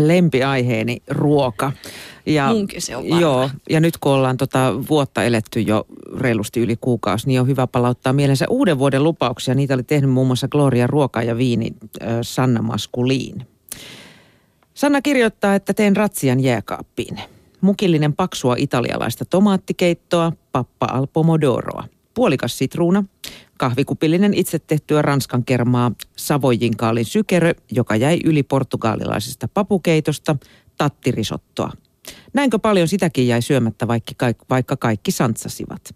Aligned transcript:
lempiaiheeni 0.00 1.02
ruoka. 1.08 1.72
Ja, 2.26 2.48
Munkin 2.48 2.82
se 2.82 2.96
on 2.96 3.04
varma. 3.04 3.20
Joo, 3.20 3.50
ja 3.70 3.80
nyt 3.80 3.98
kun 3.98 4.12
ollaan 4.12 4.36
tota 4.36 4.74
vuotta 4.90 5.24
eletty 5.24 5.60
jo 5.60 5.86
reilusti 6.16 6.60
yli 6.60 6.76
kuukausi, 6.80 7.26
niin 7.26 7.40
on 7.40 7.46
hyvä 7.46 7.66
palauttaa 7.66 8.12
mielensä 8.12 8.46
uuden 8.48 8.78
vuoden 8.78 9.04
lupauksia. 9.04 9.54
Niitä 9.54 9.74
oli 9.74 9.82
tehnyt 9.82 10.10
muun 10.10 10.26
muassa 10.26 10.48
Gloria 10.48 10.86
Ruoka 10.86 11.22
ja 11.22 11.36
Viini 11.36 11.70
äh, 12.02 12.08
Sanna 12.22 12.62
Maskuliin. 12.62 13.46
Sanna 14.74 15.02
kirjoittaa, 15.02 15.54
että 15.54 15.74
teen 15.74 15.96
ratsian 15.96 16.40
jääkaappiin. 16.40 17.20
Mukillinen 17.60 18.12
paksua 18.12 18.54
italialaista 18.58 19.24
tomaattikeittoa, 19.24 20.32
pappa 20.52 20.86
al 20.86 21.06
pomodoroa. 21.12 21.84
Puolikas 22.14 22.58
sitruuna, 22.58 23.04
kahvikupillinen 23.58 24.34
itse 24.34 24.58
tehtyä 24.58 25.02
ranskan 25.02 25.44
kermaa, 25.44 25.92
savojinkaalin 26.16 27.04
sykerö, 27.04 27.54
joka 27.70 27.96
jäi 27.96 28.20
yli 28.24 28.42
portugalilaisesta 28.42 29.48
papukeitosta, 29.48 30.36
tattirisottoa. 30.78 31.72
Näinkö 32.34 32.58
paljon 32.58 32.88
sitäkin 32.88 33.28
jäi 33.28 33.42
syömättä, 33.42 33.88
vaikka, 34.50 34.76
kaikki 34.76 35.10
santsasivat. 35.10 35.94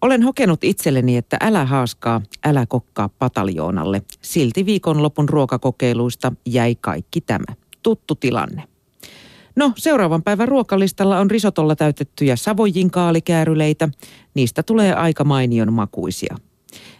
Olen 0.00 0.22
hokenut 0.22 0.64
itselleni, 0.64 1.16
että 1.16 1.36
älä 1.40 1.64
haaskaa, 1.64 2.22
älä 2.44 2.66
kokkaa 2.66 3.08
pataljoonalle. 3.08 4.02
Silti 4.22 4.66
viikonlopun 4.66 5.28
ruokakokeiluista 5.28 6.32
jäi 6.46 6.76
kaikki 6.80 7.20
tämä. 7.20 7.54
Tuttu 7.82 8.14
tilanne. 8.14 8.71
No, 9.56 9.72
seuraavan 9.76 10.22
päivän 10.22 10.48
ruokalistalla 10.48 11.18
on 11.18 11.30
risotolla 11.30 11.76
täytettyjä 11.76 12.36
savojinkaalikäärylleitä. 12.36 13.88
Niistä 14.34 14.62
tulee 14.62 14.94
aika 14.94 15.24
mainion 15.24 15.72
makuisia. 15.72 16.36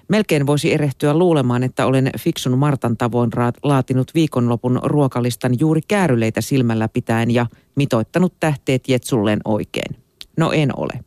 Melkein 0.09 0.47
voisi 0.47 0.73
erehtyä 0.73 1.15
luulemaan, 1.15 1.62
että 1.62 1.87
olen 1.87 2.10
fiksun 2.19 2.59
Martan 2.59 2.96
tavoin 2.96 3.30
laatinut 3.62 4.10
viikonlopun 4.15 4.80
ruokalistan 4.83 5.60
juuri 5.60 5.80
kääryleitä 5.88 6.41
silmällä 6.41 6.88
pitäen 6.88 7.30
ja 7.30 7.46
mitoittanut 7.74 8.34
tähteet 8.41 8.88
jetsulleen 8.88 9.41
oikein. 9.45 9.96
No 10.37 10.52
en 10.52 10.79
ole. 10.79 11.01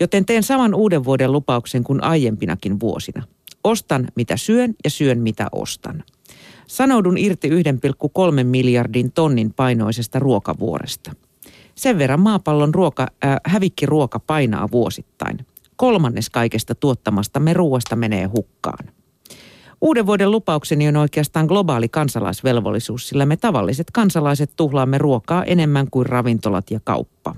Joten 0.00 0.26
teen 0.26 0.42
saman 0.42 0.74
uuden 0.74 1.04
vuoden 1.04 1.32
lupauksen 1.32 1.84
kuin 1.84 2.02
aiempinakin 2.02 2.80
vuosina. 2.80 3.22
Ostan 3.64 4.08
mitä 4.16 4.36
syön 4.36 4.74
ja 4.84 4.90
syön 4.90 5.18
mitä 5.18 5.48
ostan. 5.52 6.04
Sanoudun 6.66 7.18
irti 7.18 7.48
1,3 7.50 8.44
miljardin 8.44 9.12
tonnin 9.12 9.54
painoisesta 9.54 10.18
ruokavuoresta. 10.18 11.12
Sen 11.74 11.98
verran 11.98 12.20
maapallon 12.20 12.74
ruoka, 12.74 13.06
äh, 13.24 13.36
hävikkiruoka 13.44 14.20
painaa 14.20 14.68
vuosittain 14.72 15.38
kolmannes 15.82 16.30
kaikesta 16.30 16.74
tuottamastamme 16.74 17.52
ruoasta 17.52 17.96
menee 17.96 18.24
hukkaan. 18.24 18.88
Uuden 19.80 20.06
vuoden 20.06 20.30
lupaukseni 20.30 20.88
on 20.88 20.96
oikeastaan 20.96 21.46
globaali 21.46 21.88
kansalaisvelvollisuus, 21.88 23.08
sillä 23.08 23.26
me 23.26 23.36
tavalliset 23.36 23.90
kansalaiset 23.90 24.50
tuhlaamme 24.56 24.98
ruokaa 24.98 25.44
enemmän 25.44 25.86
kuin 25.90 26.06
ravintolat 26.06 26.70
ja 26.70 26.80
kauppa. 26.84 27.34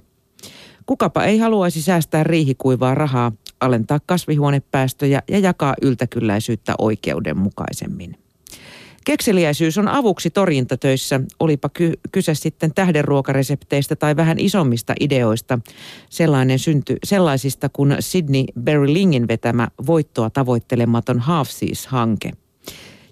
Kukapa 0.86 1.24
ei 1.24 1.38
haluaisi 1.38 1.82
säästää 1.82 2.24
riihikuivaa 2.24 2.94
rahaa, 2.94 3.32
alentaa 3.60 4.00
kasvihuonepäästöjä 4.06 5.22
ja 5.28 5.38
jakaa 5.38 5.74
yltäkylläisyyttä 5.82 6.74
oikeudenmukaisemmin. 6.78 8.23
Kekseliäisyys 9.04 9.78
on 9.78 9.88
avuksi 9.88 10.30
torjuntatöissä, 10.30 11.20
olipa 11.40 11.68
ky- 11.68 11.92
kyse 12.12 12.34
sitten 12.34 12.74
tähdenruokaresepteistä 12.74 13.96
tai 13.96 14.16
vähän 14.16 14.38
isommista 14.38 14.94
ideoista, 15.00 15.58
sellainen 16.10 16.58
synty, 16.58 16.96
sellaisista 17.04 17.68
kuin 17.68 17.96
Sydney 18.00 18.44
Berlingin 18.60 19.28
vetämä 19.28 19.68
voittoa 19.86 20.30
tavoittelematon 20.30 21.18
Half 21.20 21.50
Seas-hanke, 21.50 22.30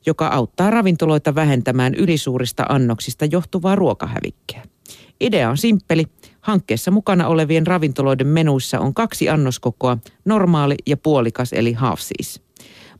joka 0.07 0.27
auttaa 0.27 0.71
ravintoloita 0.71 1.35
vähentämään 1.35 1.95
ylisuurista 1.95 2.67
annoksista 2.69 3.25
johtuvaa 3.25 3.77
ruokahävikkeä. 3.77 4.63
Idea 5.21 5.51
on 5.51 5.59
simppeli. 5.59 6.05
Hankkeessa 6.41 6.91
mukana 6.91 7.29
olevien 7.29 7.67
ravintoloiden 7.67 8.27
menuissa 8.27 8.81
on 8.81 8.95
kaksi 8.95 9.29
annoskokoa, 9.29 9.99
normaali 10.25 10.75
ja 10.87 10.97
puolikas 10.97 11.53
eli 11.53 11.73
half 11.73 12.01
seas. 12.01 12.42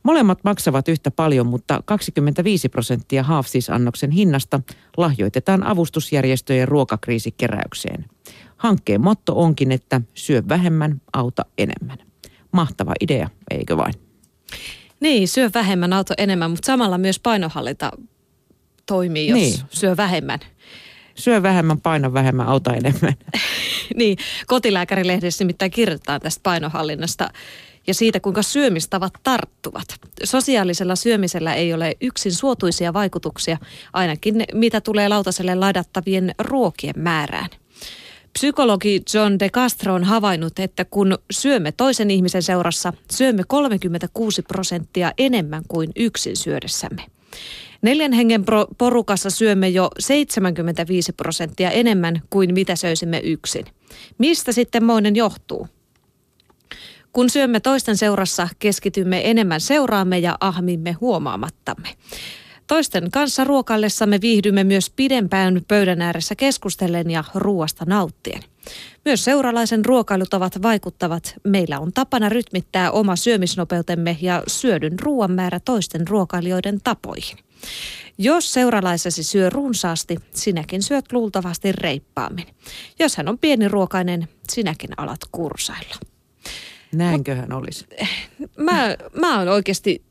Molemmat 0.03 0.39
maksavat 0.43 0.87
yhtä 0.87 1.11
paljon, 1.11 1.47
mutta 1.47 1.81
25 1.85 2.69
prosenttia 2.69 3.23
Haafsis-annoksen 3.23 4.11
hinnasta 4.11 4.59
lahjoitetaan 4.97 5.63
avustusjärjestöjen 5.63 6.67
ruokakriisikeräykseen. 6.67 8.05
Hankkeen 8.57 9.01
motto 9.01 9.33
onkin, 9.35 9.71
että 9.71 10.01
syö 10.13 10.43
vähemmän, 10.49 11.01
auta 11.13 11.45
enemmän. 11.57 11.97
Mahtava 12.51 12.93
idea, 13.01 13.29
eikö 13.51 13.77
vain? 13.77 13.93
Niin, 14.99 15.27
syö 15.27 15.49
vähemmän, 15.53 15.93
auto 15.93 16.13
enemmän, 16.17 16.51
mutta 16.51 16.65
samalla 16.65 16.97
myös 16.97 17.19
painohallinta 17.19 17.91
toimii, 18.85 19.27
jos 19.27 19.39
niin. 19.39 19.59
syö 19.69 19.97
vähemmän. 19.97 20.39
Syö 21.15 21.43
vähemmän, 21.43 21.81
paina 21.81 22.13
vähemmän, 22.13 22.47
auta 22.47 22.73
enemmän. 22.73 23.13
niin, 23.95 24.17
kotilääkärilehdessä 24.47 25.43
nimittäin 25.43 25.71
kirjoitetaan 25.71 26.21
tästä 26.21 26.39
painohallinnasta 26.43 27.29
ja 27.87 27.93
siitä, 27.93 28.19
kuinka 28.19 28.41
syömistavat 28.41 29.13
tarttuvat. 29.23 29.87
Sosiaalisella 30.23 30.95
syömisellä 30.95 31.53
ei 31.53 31.73
ole 31.73 31.93
yksin 32.01 32.31
suotuisia 32.31 32.93
vaikutuksia, 32.93 33.57
ainakin 33.93 34.43
mitä 34.53 34.81
tulee 34.81 35.09
lautaselle 35.09 35.55
ladattavien 35.55 36.35
ruokien 36.39 36.95
määrään. 36.97 37.49
Psykologi 38.33 39.01
John 39.13 39.39
de 39.39 39.49
Castro 39.49 39.93
on 39.93 40.03
havainnut, 40.03 40.59
että 40.59 40.85
kun 40.85 41.17
syömme 41.31 41.71
toisen 41.71 42.11
ihmisen 42.11 42.43
seurassa, 42.43 42.93
syömme 43.11 43.43
36 43.47 44.41
prosenttia 44.41 45.11
enemmän 45.17 45.63
kuin 45.67 45.91
yksin 45.95 46.37
syödessämme. 46.37 47.03
Neljän 47.81 48.11
hengen 48.11 48.45
porukassa 48.77 49.29
syömme 49.29 49.69
jo 49.69 49.89
75 49.99 51.13
prosenttia 51.13 51.71
enemmän 51.71 52.21
kuin 52.29 52.53
mitä 52.53 52.75
söisimme 52.75 53.19
yksin. 53.23 53.65
Mistä 54.17 54.51
sitten 54.51 54.83
moinen 54.83 55.15
johtuu? 55.15 55.67
Kun 57.13 57.29
syömme 57.29 57.59
toisten 57.59 57.97
seurassa, 57.97 58.47
keskitymme 58.59 59.29
enemmän 59.29 59.61
seuraamme 59.61 60.19
ja 60.19 60.37
ahmimme 60.39 60.91
huomaamattamme. 60.91 61.89
Toisten 62.67 63.11
kanssa 63.11 63.43
ruokallessamme 63.43 64.21
viihdymme 64.21 64.63
myös 64.63 64.89
pidempään 64.89 65.61
pöydän 65.67 66.01
ääressä 66.01 66.35
keskustellen 66.35 67.11
ja 67.11 67.23
ruoasta 67.35 67.85
nauttien. 67.87 68.43
Myös 69.05 69.23
seuralaisen 69.23 69.85
ruokailutavat 69.85 70.61
vaikuttavat. 70.61 71.33
Meillä 71.43 71.79
on 71.79 71.93
tapana 71.93 72.29
rytmittää 72.29 72.91
oma 72.91 73.15
syömisnopeutemme 73.15 74.17
ja 74.21 74.43
syödyn 74.47 74.99
ruoan 74.99 75.31
määrä 75.31 75.59
toisten 75.59 76.07
ruokailijoiden 76.07 76.79
tapoihin. 76.83 77.37
Jos 78.17 78.53
seuralaisesi 78.53 79.23
syö 79.23 79.49
runsaasti, 79.49 80.17
sinäkin 80.33 80.83
syöt 80.83 81.11
luultavasti 81.11 81.71
reippaammin. 81.71 82.47
Jos 82.99 83.17
hän 83.17 83.29
on 83.29 83.39
pieniruokainen, 83.39 84.27
sinäkin 84.49 84.89
alat 84.97 85.19
kursailla. 85.31 86.12
Näinköhän 86.93 87.49
Mut, 87.49 87.59
olisi. 87.59 87.85
Mä, 88.57 88.95
mä 89.19 89.39
oon 89.39 89.47
oikeasti 89.47 90.03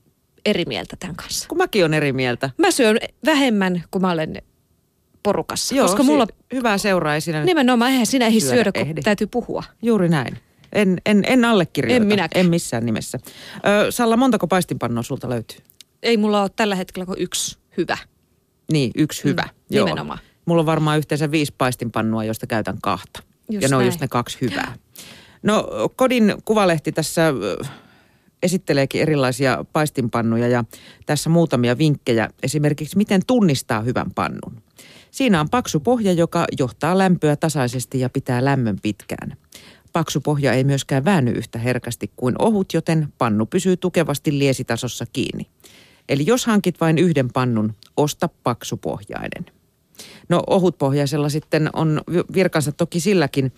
eri 0.47 0.65
mieltä 0.65 0.97
tämän 0.98 1.16
kanssa. 1.16 1.48
Kun 1.48 1.59
mäkin 1.59 1.84
on 1.84 1.94
eri 1.94 2.12
mieltä. 2.12 2.50
Mä 2.59 2.70
syön 2.70 2.98
vähemmän, 3.25 3.84
kun 3.91 4.03
mä 4.03 4.10
olen 4.10 4.43
porukassa. 5.22 5.75
Joo, 5.75 5.87
koska 5.87 6.03
mulla... 6.03 6.26
hyvää 6.53 6.78
seuraa 6.78 7.15
ei 7.15 7.21
sinä 7.21 7.44
Nimenomaan, 7.44 7.91
eihän 7.91 8.06
sinä 8.06 8.26
ei 8.26 8.41
syödä, 8.41 8.72
kun 8.72 8.82
ehdi. 8.82 9.03
täytyy 9.03 9.26
puhua. 9.26 9.65
Juuri 9.82 10.09
näin. 10.09 10.38
En, 10.72 11.00
en, 11.06 11.22
en 11.26 11.44
allekirjoita. 11.44 12.03
En 12.03 12.09
minäkään. 12.09 12.44
En 12.44 12.50
missään 12.50 12.87
nimessä. 12.87 13.19
Ö, 13.87 13.91
Salla, 13.91 14.16
montako 14.16 14.47
paistinpannua 14.47 15.03
sulta 15.03 15.28
löytyy? 15.28 15.59
Ei 16.03 16.16
mulla 16.16 16.42
ole 16.42 16.50
tällä 16.56 16.75
hetkellä 16.75 17.06
kuin 17.06 17.21
yksi 17.21 17.59
hyvä. 17.76 17.98
Niin, 18.72 18.91
yksi 18.97 19.25
hyvä. 19.25 19.42
Mm, 19.42 19.76
Joo. 19.76 19.87
Nimenomaan. 19.87 20.19
Mulla 20.44 20.60
on 20.60 20.66
varmaan 20.66 20.98
yhteensä 20.98 21.31
viisi 21.31 21.54
paistinpannua, 21.59 22.25
joista 22.25 22.47
käytän 22.47 22.78
kahta. 22.82 23.22
Just 23.50 23.62
ja 23.62 23.69
ne 23.69 23.76
on 23.76 23.84
just 23.84 24.00
ne 24.00 24.09
kaksi 24.09 24.38
hyvää. 24.41 24.75
No 25.42 25.69
Kodin 25.97 26.34
kuvalehti 26.44 26.92
tässä 26.92 27.34
esitteleekin 28.42 29.03
erilaisia 29.03 29.64
paistinpannuja 29.72 30.48
ja 30.48 30.64
tässä 31.06 31.30
muutamia 31.30 31.78
vinkkejä 31.78 32.28
esimerkiksi 32.42 32.97
miten 32.97 33.20
tunnistaa 33.26 33.80
hyvän 33.80 34.10
pannun. 34.14 34.62
Siinä 35.10 35.41
on 35.41 35.50
paksu 35.50 35.80
pohja, 35.80 36.12
joka 36.12 36.44
johtaa 36.58 36.98
lämpöä 36.98 37.36
tasaisesti 37.36 38.00
ja 38.00 38.10
pitää 38.10 38.44
lämmön 38.44 38.78
pitkään. 38.83 39.36
Paksu 39.92 40.21
pohja 40.21 40.53
ei 40.53 40.65
myöskään 40.65 41.04
väänny 41.04 41.30
yhtä 41.30 41.59
herkästi 41.59 42.10
kuin 42.16 42.34
ohut, 42.39 42.74
joten 42.74 43.12
pannu 43.18 43.47
pysyy 43.47 43.77
tukevasti 43.77 44.39
liesitasossa 44.39 45.06
kiinni. 45.12 45.47
Eli 46.09 46.27
jos 46.27 46.47
hankit 46.47 46.80
vain 46.80 46.98
yhden 46.98 47.28
pannun, 47.33 47.74
osta 47.97 48.28
paksupohjainen. 48.42 49.47
No 50.28 50.42
ohutpohjaisella 50.47 51.28
sitten 51.28 51.71
on 51.72 52.00
virkansa 52.34 52.72
toki 52.72 53.00
silläkin, 53.00 53.53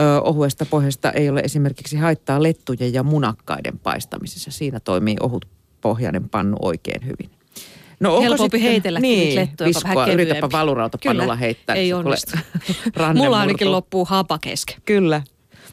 ö, 0.00 0.20
ohuesta 0.20 0.66
pohjasta 0.66 1.12
ei 1.12 1.28
ole 1.28 1.40
esimerkiksi 1.40 1.96
haittaa 1.96 2.42
lettujen 2.42 2.92
ja 2.92 3.02
munakkaiden 3.02 3.78
paistamisessa. 3.78 4.50
Siinä 4.50 4.80
toimii 4.80 5.16
ohut 5.20 5.44
pohjainen 5.80 6.28
pannu 6.28 6.56
oikein 6.62 7.06
hyvin. 7.06 7.30
No 8.00 8.10
onko 8.10 8.22
Helpompi 8.22 8.44
sitten, 8.44 8.70
heitellä 8.70 9.00
niin, 9.00 9.34
lettuja, 9.34 9.68
viskua, 9.68 10.06
yritäpä 10.06 10.48
valurautapannulla 10.52 11.36
heittää. 11.36 11.76
ei 11.76 11.92
onnistu. 11.92 12.36
Mulla 13.14 13.40
ainakin 13.40 13.72
loppuu 13.72 14.04
hapa 14.04 14.38
kesken. 14.38 14.76
Kyllä. 14.84 15.22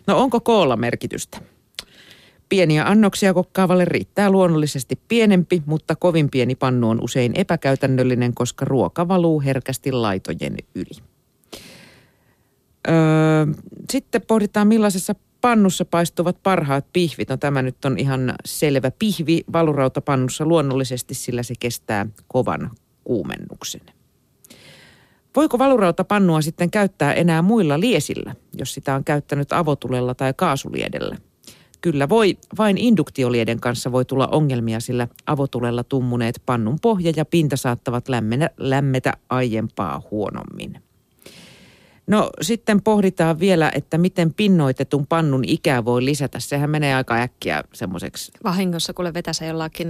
No 0.08 0.20
onko 0.20 0.40
koolla 0.40 0.76
merkitystä? 0.76 1.38
Pieniä 2.50 2.86
annoksia 2.86 3.34
kokkaavalle 3.34 3.86
riittää 3.86 4.30
luonnollisesti 4.30 5.00
pienempi, 5.08 5.64
mutta 5.66 5.96
kovin 5.96 6.30
pieni 6.30 6.56
pannu 6.56 6.90
on 6.90 7.04
usein 7.04 7.32
epäkäytännöllinen, 7.36 8.34
koska 8.34 8.66
ruoka 8.66 9.08
valuu 9.08 9.42
herkästi 9.42 9.92
laitojen 9.92 10.58
yli. 10.76 11.15
Öö, 12.88 12.94
sitten 13.92 14.22
pohditaan, 14.22 14.68
millaisessa 14.68 15.16
pannussa 15.42 15.86
paistuvat 15.86 16.38
parhaat 16.44 16.86
pihvit. 16.94 17.30
No 17.30 17.38
tämä 17.38 17.62
nyt 17.62 17.86
on 17.86 17.98
ihan 17.98 18.34
selvä 18.46 18.92
pihvi 19.00 19.44
valurautapannussa 19.54 20.46
luonnollisesti, 20.46 21.14
sillä 21.14 21.44
se 21.44 21.54
kestää 21.60 22.06
kovan 22.28 22.72
kuumennuksen. 23.04 23.82
Voiko 25.36 25.60
valurautapannua 25.60 26.42
sitten 26.42 26.72
käyttää 26.72 27.14
enää 27.14 27.42
muilla 27.42 27.80
liesillä, 27.80 28.36
jos 28.58 28.74
sitä 28.74 28.96
on 28.96 29.04
käyttänyt 29.04 29.54
avotulella 29.54 30.16
tai 30.16 30.34
kaasuliedellä? 30.34 31.18
Kyllä 31.82 32.10
voi, 32.10 32.38
vain 32.58 32.78
induktiolieden 32.78 33.60
kanssa 33.60 33.92
voi 33.92 34.06
tulla 34.06 34.28
ongelmia, 34.28 34.80
sillä 34.80 35.08
avotulella 35.26 35.84
tummuneet 35.84 36.42
pannun 36.46 36.80
pohja 36.82 37.14
ja 37.16 37.26
pinta 37.26 37.58
saattavat 37.58 38.10
lämmetä, 38.10 38.50
lämmetä 38.58 39.14
aiempaa 39.30 40.02
huonommin. 40.12 40.82
No 42.08 42.30
sitten 42.42 42.82
pohditaan 42.82 43.40
vielä, 43.40 43.72
että 43.76 43.98
miten 43.98 44.34
pinnoitetun 44.34 45.08
pannun 45.08 45.44
ikää 45.48 45.86
voi 45.86 46.06
lisätä. 46.06 46.40
Sehän 46.40 46.70
menee 46.70 46.96
aika 46.96 47.16
äkkiä 47.16 47.64
semmoiseksi. 47.74 48.32
Vahingossa, 48.44 48.94
kuule 48.94 49.14
vetäsä 49.14 49.46
jollakin 49.46 49.88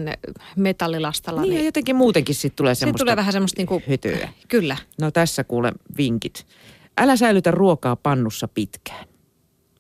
metallilastalla. 0.56 1.41
Niin, 1.41 1.53
niin 1.53 1.65
jotenkin 1.65 1.95
muutenkin 1.95 2.35
sitten 2.35 2.56
tulee 2.56 2.75
semmoista 2.75 3.03
tulee 3.03 3.15
vähän 3.15 3.33
semmoista 3.33 3.59
niinku, 3.59 3.81
hytyä. 3.88 4.29
Kyllä. 4.47 4.77
No 5.01 5.12
tässä 5.12 5.44
kuule 5.44 5.71
vinkit. 5.97 6.45
Älä 6.97 7.15
säilytä 7.15 7.51
ruokaa 7.51 7.95
pannussa 7.95 8.47
pitkään. 8.47 9.06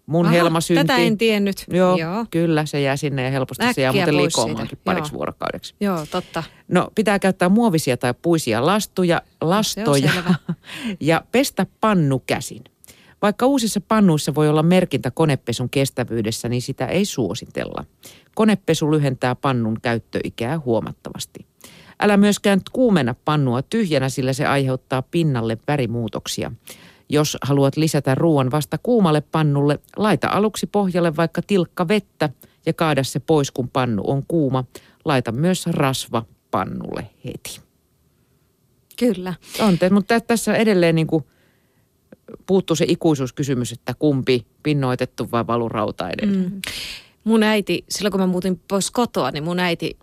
Mun 0.05 0.25
Aha, 0.25 0.33
helma 0.33 0.61
synti. 0.61 0.83
Tätä 0.83 0.97
en 0.97 1.17
tiennyt. 1.17 1.65
Joo, 1.69 1.97
Joo, 1.97 2.25
kyllä 2.31 2.65
se 2.65 2.81
jää 2.81 2.97
sinne 2.97 3.23
ja 3.23 3.31
helposti 3.31 3.63
Äkkiä 3.63 3.73
se 3.73 3.81
jää 3.81 3.93
muuten 3.93 4.31
siitä. 4.31 4.75
pariksi 4.83 5.13
Joo. 5.13 5.17
vuorokaudeksi. 5.17 5.75
Joo, 5.79 6.05
totta. 6.11 6.43
No 6.67 6.87
pitää 6.95 7.19
käyttää 7.19 7.49
muovisia 7.49 7.97
tai 7.97 8.13
puisia 8.21 8.65
lastuja, 8.65 9.21
lastoja 9.41 10.11
selvä. 10.11 10.35
ja 10.99 11.21
pestä 11.31 11.65
pannu 11.81 12.23
käsin. 12.27 12.63
Vaikka 13.21 13.45
uusissa 13.45 13.81
pannuissa 13.81 14.35
voi 14.35 14.49
olla 14.49 14.63
merkintä 14.63 15.11
konepesun 15.11 15.69
kestävyydessä, 15.69 16.49
niin 16.49 16.61
sitä 16.61 16.85
ei 16.85 17.05
suositella. 17.05 17.85
Konepesu 18.35 18.91
lyhentää 18.91 19.35
pannun 19.35 19.77
käyttöikää 19.81 20.59
huomattavasti. 20.59 21.45
Älä 21.99 22.17
myöskään 22.17 22.61
kuumenna 22.71 23.15
pannua 23.25 23.61
tyhjänä, 23.61 24.09
sillä 24.09 24.33
se 24.33 24.45
aiheuttaa 24.45 25.01
pinnalle 25.01 25.57
värimuutoksia. 25.67 26.51
Jos 27.09 27.37
haluat 27.41 27.77
lisätä 27.77 28.15
ruoan 28.15 28.51
vasta 28.51 28.77
kuumalle 28.77 29.21
pannulle, 29.21 29.79
laita 29.97 30.27
aluksi 30.27 30.67
pohjalle 30.67 31.15
vaikka 31.15 31.41
tilkka 31.41 31.87
vettä 31.87 32.29
ja 32.65 32.73
kaada 32.73 33.03
se 33.03 33.19
pois, 33.19 33.51
kun 33.51 33.69
pannu 33.69 34.03
on 34.07 34.23
kuuma. 34.27 34.63
Laita 35.05 35.31
myös 35.31 35.65
rasva 35.65 36.25
pannulle 36.51 37.09
heti. 37.25 37.61
Kyllä. 38.99 39.33
On, 39.59 39.77
te- 39.77 39.89
mutta 39.89 40.07
tä- 40.07 40.27
tässä 40.27 40.55
edelleen 40.55 40.95
niin 40.95 41.07
kuin 41.07 41.25
puuttuu 42.45 42.75
se 42.75 42.85
ikuisuuskysymys, 42.87 43.71
että 43.71 43.93
kumpi 43.99 44.45
pinnoitettu 44.63 45.31
vai 45.31 45.47
valurauta 45.47 46.09
edellä. 46.09 46.37
Mm. 46.37 46.61
Mun 47.23 47.43
äiti, 47.43 47.85
silloin 47.89 48.11
kun 48.11 48.21
mä 48.21 48.27
muutin 48.27 48.61
pois 48.67 48.91
kotoa, 48.91 49.31
niin 49.31 49.43
mun 49.43 49.59
äiti 49.59 49.97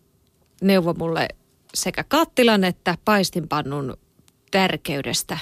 neuvoi 0.62 0.94
mulle 0.98 1.28
sekä 1.75 2.05
kattilan 2.05 2.64
että 2.64 2.98
paistinpannun 3.05 3.96
tärkeydestä. 4.50 5.38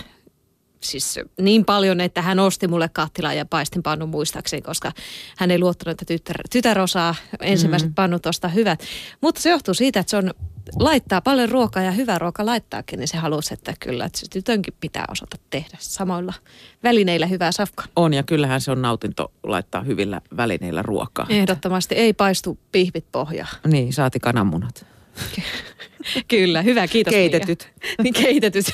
Siis 0.81 1.21
niin 1.41 1.65
paljon, 1.65 2.01
että 2.01 2.23
hän 2.23 2.39
osti 2.39 2.69
mulle 2.69 2.89
kattilan 2.89 3.37
ja 3.37 3.45
paistinpannun 3.45 4.09
muistaakseni, 4.09 4.63
koska 4.63 4.93
hän 5.37 5.51
ei 5.51 5.59
luottanut, 5.59 5.91
että 5.91 6.05
tytär, 6.05 6.37
tytär 6.51 6.79
osaa 6.79 7.15
ensimmäiset 7.41 7.89
mm. 7.89 7.95
pannut 7.95 8.23
tuosta 8.23 8.49
hyvät. 8.49 8.83
Mutta 9.21 9.41
se 9.41 9.51
johtuu 9.51 9.75
siitä, 9.75 10.01
että 10.01 10.11
se 10.11 10.17
on 10.17 10.35
laittaa 10.79 11.21
paljon 11.21 11.49
ruokaa 11.49 11.83
ja 11.83 11.91
hyvä 11.91 12.19
ruoka 12.19 12.47
laittaakin, 12.47 12.99
niin 12.99 13.09
se 13.09 13.17
halusi, 13.17 13.55
että 13.55 13.75
kyllä, 13.81 14.05
että 14.05 14.19
se 14.19 14.27
tytönkin 14.31 14.75
pitää 14.81 15.05
osata 15.11 15.37
tehdä 15.51 15.77
samoilla 15.79 16.35
välineillä 16.83 17.27
hyvää 17.27 17.53
safkaa. 17.53 17.87
On 17.97 18.15
ja 18.15 18.23
kyllähän 18.23 18.61
se 18.61 18.71
on 18.71 18.83
nautinto 18.83 19.33
laittaa 19.43 19.83
hyvillä 19.83 20.21
välineillä 20.37 20.83
ruokaa. 20.83 21.27
Ehdottomasti 21.29 21.95
ei 21.95 22.13
paistu 22.13 22.59
pihvit 22.73 23.05
pohjaan. 23.13 23.57
Niin, 23.67 23.93
saati 23.93 24.21
kananmunat. 24.21 24.87
Kyllä, 26.29 26.63
hyvä, 26.63 26.89
kiitos. 26.89 27.11
Keitetyt. 27.15 27.73
Niin 28.03 28.15
keitetyt. 28.25 28.67